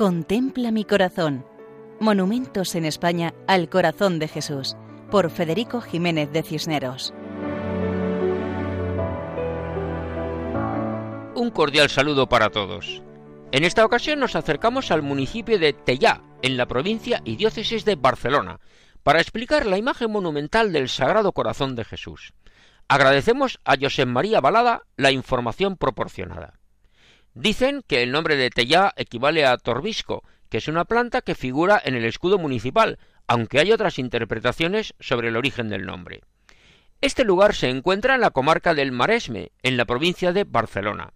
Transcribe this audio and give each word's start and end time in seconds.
Contempla 0.00 0.70
mi 0.70 0.86
corazón. 0.86 1.44
Monumentos 2.00 2.74
en 2.74 2.86
España 2.86 3.34
al 3.46 3.68
corazón 3.68 4.18
de 4.18 4.28
Jesús, 4.28 4.74
por 5.10 5.28
Federico 5.28 5.82
Jiménez 5.82 6.32
de 6.32 6.42
Cisneros. 6.42 7.12
Un 11.34 11.50
cordial 11.50 11.90
saludo 11.90 12.30
para 12.30 12.48
todos. 12.48 13.02
En 13.52 13.62
esta 13.62 13.84
ocasión 13.84 14.20
nos 14.20 14.36
acercamos 14.36 14.90
al 14.90 15.02
municipio 15.02 15.58
de 15.58 15.74
Tellá, 15.74 16.22
en 16.40 16.56
la 16.56 16.64
provincia 16.64 17.20
y 17.26 17.36
diócesis 17.36 17.84
de 17.84 17.96
Barcelona, 17.96 18.58
para 19.02 19.20
explicar 19.20 19.66
la 19.66 19.76
imagen 19.76 20.10
monumental 20.10 20.72
del 20.72 20.88
Sagrado 20.88 21.32
Corazón 21.32 21.76
de 21.76 21.84
Jesús. 21.84 22.32
Agradecemos 22.88 23.60
a 23.66 23.76
José 23.78 24.06
María 24.06 24.40
Balada 24.40 24.84
la 24.96 25.12
información 25.12 25.76
proporcionada. 25.76 26.59
Dicen 27.40 27.82
que 27.86 28.02
el 28.02 28.12
nombre 28.12 28.36
de 28.36 28.50
Tellá 28.50 28.92
equivale 28.96 29.46
a 29.46 29.56
torbisco, 29.56 30.24
que 30.50 30.58
es 30.58 30.68
una 30.68 30.84
planta 30.84 31.22
que 31.22 31.34
figura 31.34 31.80
en 31.82 31.94
el 31.94 32.04
escudo 32.04 32.36
municipal, 32.36 32.98
aunque 33.26 33.58
hay 33.58 33.72
otras 33.72 33.98
interpretaciones 33.98 34.92
sobre 35.00 35.28
el 35.28 35.36
origen 35.38 35.70
del 35.70 35.86
nombre. 35.86 36.20
Este 37.00 37.24
lugar 37.24 37.54
se 37.54 37.70
encuentra 37.70 38.14
en 38.14 38.20
la 38.20 38.28
comarca 38.28 38.74
del 38.74 38.92
Maresme, 38.92 39.52
en 39.62 39.78
la 39.78 39.86
provincia 39.86 40.34
de 40.34 40.44
Barcelona. 40.44 41.14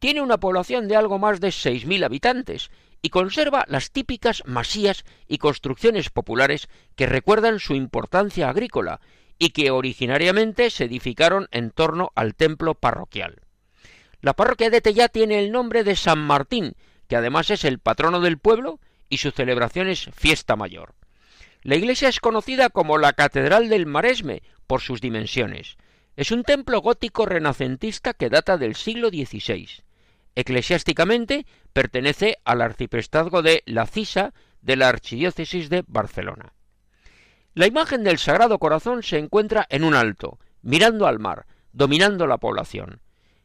Tiene 0.00 0.22
una 0.22 0.40
población 0.40 0.88
de 0.88 0.96
algo 0.96 1.20
más 1.20 1.38
de 1.38 1.50
6.000 1.50 2.04
habitantes 2.04 2.72
y 3.00 3.10
conserva 3.10 3.64
las 3.68 3.92
típicas 3.92 4.42
masías 4.46 5.04
y 5.28 5.38
construcciones 5.38 6.10
populares 6.10 6.68
que 6.96 7.06
recuerdan 7.06 7.60
su 7.60 7.76
importancia 7.76 8.48
agrícola 8.48 9.00
y 9.38 9.50
que 9.50 9.70
originariamente 9.70 10.68
se 10.70 10.86
edificaron 10.86 11.46
en 11.52 11.70
torno 11.70 12.10
al 12.16 12.34
templo 12.34 12.74
parroquial. 12.74 13.42
La 14.22 14.34
parroquia 14.34 14.70
de 14.70 14.80
Tellá 14.80 15.08
tiene 15.08 15.38
el 15.38 15.50
nombre 15.50 15.82
de 15.82 15.96
San 15.96 16.18
Martín, 16.18 16.74
que 17.08 17.16
además 17.16 17.50
es 17.50 17.64
el 17.64 17.78
patrono 17.78 18.20
del 18.20 18.38
pueblo 18.38 18.78
y 19.08 19.18
su 19.18 19.30
celebración 19.30 19.88
es 19.88 20.10
fiesta 20.14 20.56
mayor. 20.56 20.94
La 21.62 21.76
iglesia 21.76 22.08
es 22.08 22.20
conocida 22.20 22.70
como 22.70 22.98
la 22.98 23.12
Catedral 23.12 23.68
del 23.68 23.86
Maresme 23.86 24.42
por 24.66 24.80
sus 24.80 25.00
dimensiones. 25.00 25.76
Es 26.16 26.30
un 26.30 26.42
templo 26.42 26.80
gótico 26.80 27.26
renacentista 27.26 28.14
que 28.14 28.30
data 28.30 28.58
del 28.58 28.74
siglo 28.76 29.08
XVI. 29.08 29.68
Eclesiásticamente 30.34 31.46
pertenece 31.72 32.38
al 32.44 32.62
arciprestazgo 32.62 33.42
de 33.42 33.62
La 33.66 33.86
Cisa 33.86 34.32
de 34.62 34.76
la 34.76 34.88
Archidiócesis 34.88 35.70
de 35.70 35.82
Barcelona. 35.86 36.52
La 37.54 37.66
imagen 37.66 38.04
del 38.04 38.18
Sagrado 38.18 38.58
Corazón 38.58 39.02
se 39.02 39.18
encuentra 39.18 39.66
en 39.70 39.82
un 39.82 39.94
alto, 39.94 40.38
mirando 40.62 41.06
al 41.06 41.18
mar, 41.18 41.46
dominando 41.72 42.26
la 42.26 42.38
población. 42.38 43.00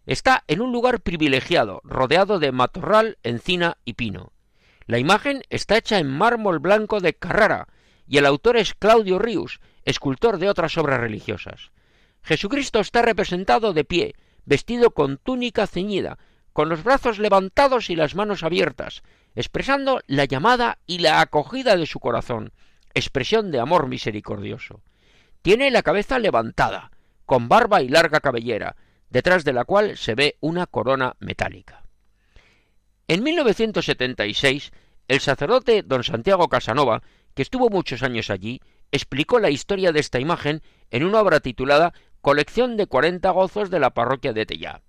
Está 0.05 0.43
en 0.47 0.61
un 0.61 0.71
lugar 0.71 1.01
privilegiado, 1.01 1.81
rodeado 1.83 2.39
de 2.39 2.51
matorral, 2.51 3.17
encina 3.23 3.77
y 3.85 3.93
pino. 3.93 4.31
La 4.85 4.99
imagen 4.99 5.41
está 5.49 5.77
hecha 5.77 5.97
en 5.97 6.09
mármol 6.09 6.59
blanco 6.59 6.99
de 6.99 7.15
Carrara, 7.15 7.67
y 8.07 8.17
el 8.17 8.25
autor 8.27 8.57
es 8.57 8.75
Claudio 8.75 9.17
Rius, 9.17 9.59
escultor 9.83 10.37
de 10.37 10.49
otras 10.49 10.77
obras 10.77 10.99
religiosas. 10.99 11.71
Jesucristo 12.21 12.79
está 12.79 13.01
representado 13.01 13.73
de 13.73 13.83
pie, 13.83 14.15
vestido 14.45 14.91
con 14.91 15.17
túnica 15.17 15.65
ceñida, 15.65 16.19
con 16.53 16.69
los 16.69 16.83
brazos 16.83 17.19
levantados 17.19 17.89
y 17.89 17.95
las 17.95 18.15
manos 18.15 18.43
abiertas, 18.43 19.01
expresando 19.35 20.01
la 20.07 20.25
llamada 20.25 20.77
y 20.85 20.99
la 20.99 21.19
acogida 21.19 21.75
de 21.75 21.85
su 21.85 21.99
corazón, 21.99 22.53
expresión 22.93 23.51
de 23.51 23.59
amor 23.59 23.87
misericordioso. 23.87 24.81
Tiene 25.41 25.69
la 25.71 25.83
cabeza 25.83 26.19
levantada, 26.19 26.91
con 27.25 27.49
barba 27.49 27.81
y 27.81 27.89
larga 27.89 28.19
cabellera, 28.19 28.75
detrás 29.15 29.45
de 29.45 29.53
la 29.53 29.63
cual 29.63 29.95
se 29.95 30.13
ve 30.13 30.35
una 30.41 30.67
corona 30.67 31.15
metálica. 31.19 31.83
En 33.07 33.23
1976, 33.23 34.73
el 35.07 35.21
sacerdote 35.21 35.83
don 35.83 36.03
Santiago 36.03 36.49
Casanova, 36.49 37.01
que 37.33 37.41
estuvo 37.41 37.69
muchos 37.69 38.03
años 38.03 38.29
allí, 38.29 38.59
explicó 38.91 39.39
la 39.39 39.49
historia 39.49 39.93
de 39.93 40.01
esta 40.01 40.19
imagen 40.19 40.61
en 40.91 41.05
una 41.05 41.21
obra 41.21 41.39
titulada 41.39 41.93
Colección 42.19 42.75
de 42.75 42.87
40 42.87 43.29
gozos 43.29 43.69
de 43.69 43.79
la 43.79 43.91
parroquia 43.91 44.33
de 44.33 44.45
Tellá. 44.45 44.81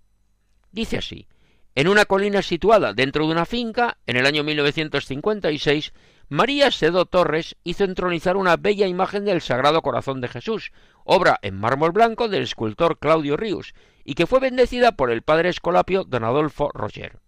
Dice 0.73 0.99
así: 0.99 1.29
En 1.77 1.87
una 1.87 2.05
colina 2.05 2.43
situada 2.43 2.95
dentro 2.95 3.27
de 3.27 3.33
una 3.33 3.47
finca, 3.47 3.99
en 4.07 4.17
el 4.17 4.27
año 4.27 4.43
1956, 4.43 5.93
María 6.29 6.73
Sedo 6.73 7.07
Torres 7.07 7.55
hizo 7.63 7.85
entronizar 7.85 8.37
una 8.37 8.57
bella 8.57 8.89
imagen 8.89 9.25
del 9.25 9.41
Sagrado 9.41 9.83
Corazón 9.83 10.21
de 10.21 10.27
Jesús, 10.27 10.73
obra 11.05 11.39
en 11.43 11.55
mármol 11.55 11.93
blanco 11.93 12.27
del 12.27 12.43
escultor 12.43 12.99
Claudio 12.99 13.37
Ríos, 13.37 13.73
y 14.09 14.15
que 14.15 14.29
fue 14.29 14.39
bendecida 14.39 14.93
por 14.93 15.11
el 15.11 15.23
padre 15.23 15.49
escolapio 15.49 16.05
don 16.05 16.23
Adolfo 16.23 16.71
Roger. 16.73 17.19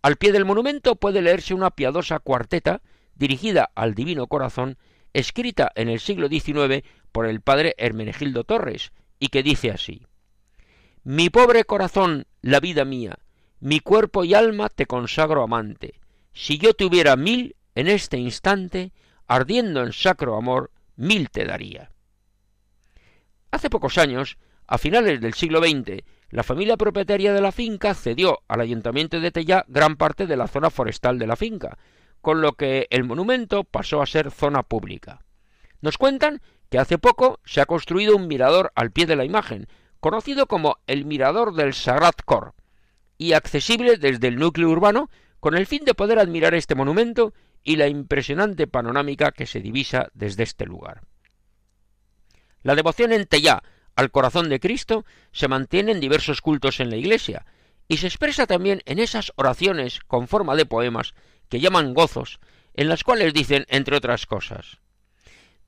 Al 0.00 0.14
pie 0.14 0.30
del 0.30 0.44
monumento 0.44 0.94
puede 0.94 1.20
leerse 1.20 1.54
una 1.54 1.72
piadosa 1.72 2.20
cuarteta 2.20 2.82
dirigida 3.16 3.72
al 3.74 3.94
Divino 3.94 4.28
Corazón, 4.28 4.78
escrita 5.12 5.72
en 5.74 5.88
el 5.88 5.98
siglo 5.98 6.28
XIX 6.28 6.84
por 7.10 7.26
el 7.26 7.40
padre 7.40 7.74
Hermenegildo 7.78 8.44
Torres, 8.44 8.92
y 9.18 9.28
que 9.28 9.42
dice 9.42 9.72
así 9.72 10.06
Mi 11.02 11.30
pobre 11.30 11.64
corazón, 11.64 12.26
la 12.42 12.60
vida 12.60 12.84
mía, 12.84 13.18
mi 13.58 13.80
cuerpo 13.80 14.22
y 14.22 14.34
alma 14.34 14.68
te 14.68 14.86
consagro 14.86 15.42
amante. 15.42 16.00
Si 16.32 16.58
yo 16.58 16.74
tuviera 16.74 17.16
mil, 17.16 17.56
en 17.74 17.88
este 17.88 18.18
instante, 18.18 18.92
ardiendo 19.26 19.82
en 19.82 19.92
sacro 19.92 20.36
amor, 20.36 20.70
mil 20.94 21.28
te 21.30 21.44
daría. 21.44 21.90
Hace 23.50 23.68
pocos 23.68 23.98
años, 23.98 24.36
a 24.66 24.78
finales 24.78 25.20
del 25.20 25.34
siglo 25.34 25.60
XX, 25.60 26.02
la 26.30 26.42
familia 26.42 26.76
propietaria 26.76 27.32
de 27.32 27.40
la 27.40 27.52
finca 27.52 27.94
cedió 27.94 28.40
al 28.48 28.60
ayuntamiento 28.60 29.20
de 29.20 29.30
Tellá 29.30 29.64
gran 29.68 29.96
parte 29.96 30.26
de 30.26 30.36
la 30.36 30.48
zona 30.48 30.70
forestal 30.70 31.18
de 31.18 31.26
la 31.26 31.36
finca, 31.36 31.78
con 32.20 32.40
lo 32.40 32.52
que 32.52 32.86
el 32.90 33.04
monumento 33.04 33.64
pasó 33.64 34.02
a 34.02 34.06
ser 34.06 34.30
zona 34.30 34.62
pública. 34.62 35.20
Nos 35.80 35.98
cuentan 35.98 36.40
que 36.70 36.78
hace 36.78 36.98
poco 36.98 37.40
se 37.44 37.60
ha 37.60 37.66
construido 37.66 38.16
un 38.16 38.26
mirador 38.26 38.72
al 38.74 38.90
pie 38.90 39.06
de 39.06 39.16
la 39.16 39.24
imagen, 39.24 39.68
conocido 40.00 40.46
como 40.46 40.78
el 40.86 41.04
Mirador 41.04 41.54
del 41.54 41.72
Sagrat 41.72 42.22
Cor, 42.24 42.54
y 43.16 43.32
accesible 43.32 43.96
desde 43.96 44.28
el 44.28 44.36
núcleo 44.36 44.70
urbano 44.70 45.10
con 45.40 45.54
el 45.56 45.66
fin 45.66 45.84
de 45.84 45.94
poder 45.94 46.18
admirar 46.18 46.54
este 46.54 46.74
monumento 46.74 47.32
y 47.62 47.76
la 47.76 47.86
impresionante 47.86 48.66
panorámica 48.66 49.30
que 49.30 49.46
se 49.46 49.60
divisa 49.60 50.08
desde 50.14 50.42
este 50.42 50.66
lugar. 50.66 51.02
La 52.62 52.74
devoción 52.74 53.12
en 53.12 53.26
Tellá 53.26 53.62
al 53.96 54.10
corazón 54.10 54.48
de 54.48 54.60
Cristo 54.60 55.04
se 55.32 55.48
mantiene 55.48 55.92
en 55.92 56.00
diversos 56.00 56.40
cultos 56.40 56.80
en 56.80 56.90
la 56.90 56.96
Iglesia 56.96 57.46
y 57.88 57.98
se 57.98 58.06
expresa 58.06 58.46
también 58.46 58.82
en 58.86 58.98
esas 58.98 59.32
oraciones 59.36 60.00
con 60.06 60.28
forma 60.28 60.56
de 60.56 60.66
poemas 60.66 61.14
que 61.48 61.60
llaman 61.60 61.94
gozos, 61.94 62.40
en 62.74 62.88
las 62.88 63.04
cuales 63.04 63.34
dicen, 63.34 63.66
entre 63.68 63.96
otras 63.96 64.26
cosas, 64.26 64.78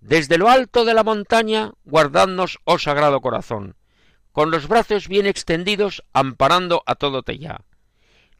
Desde 0.00 0.38
lo 0.38 0.48
alto 0.48 0.84
de 0.84 0.94
la 0.94 1.04
montaña, 1.04 1.72
guardadnos, 1.84 2.58
oh 2.64 2.78
sagrado 2.78 3.20
corazón, 3.20 3.76
con 4.32 4.50
los 4.50 4.68
brazos 4.68 5.08
bien 5.08 5.26
extendidos, 5.26 6.04
amparando 6.12 6.82
a 6.86 6.94
todo 6.96 7.22
Tellá. 7.22 7.64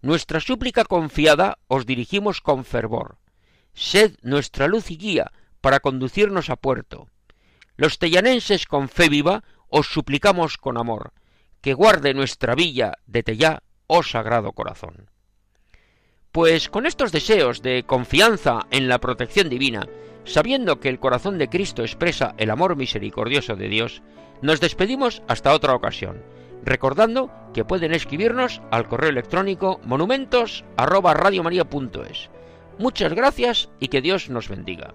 Nuestra 0.02 0.40
súplica 0.40 0.84
confiada 0.84 1.58
os 1.68 1.86
dirigimos 1.86 2.40
con 2.40 2.64
fervor. 2.64 3.18
Sed 3.72 4.16
nuestra 4.22 4.68
luz 4.68 4.90
y 4.90 4.96
guía 4.96 5.32
para 5.60 5.80
conducirnos 5.80 6.50
a 6.50 6.56
puerto. 6.56 7.08
Los 7.76 7.98
tellanenses 7.98 8.66
con 8.66 8.88
fe 8.88 9.08
viva 9.08 9.42
os 9.68 9.88
suplicamos 9.88 10.58
con 10.58 10.78
amor, 10.78 11.12
que 11.60 11.74
guarde 11.74 12.14
nuestra 12.14 12.54
villa 12.54 12.92
de 13.06 13.22
Tellá, 13.22 13.62
oh 13.86 14.02
sagrado 14.02 14.52
corazón. 14.52 15.10
Pues 16.32 16.68
con 16.68 16.86
estos 16.86 17.12
deseos 17.12 17.62
de 17.62 17.84
confianza 17.84 18.66
en 18.70 18.88
la 18.88 18.98
protección 18.98 19.48
divina, 19.48 19.86
sabiendo 20.24 20.80
que 20.80 20.88
el 20.88 20.98
corazón 21.00 21.38
de 21.38 21.48
Cristo 21.48 21.82
expresa 21.82 22.34
el 22.36 22.50
amor 22.50 22.76
misericordioso 22.76 23.56
de 23.56 23.68
Dios, 23.68 24.02
nos 24.42 24.60
despedimos 24.60 25.22
hasta 25.28 25.54
otra 25.54 25.74
ocasión, 25.74 26.22
recordando 26.62 27.30
que 27.54 27.64
pueden 27.64 27.94
escribirnos 27.94 28.60
al 28.70 28.86
correo 28.86 29.08
electrónico 29.10 29.80
monumentos@radiomaria.es. 29.84 32.28
Muchas 32.78 33.14
gracias 33.14 33.70
y 33.80 33.88
que 33.88 34.02
Dios 34.02 34.28
nos 34.28 34.48
bendiga. 34.48 34.94